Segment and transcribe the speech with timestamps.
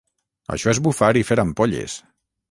[0.55, 1.99] Això és bufar i fer ampolles!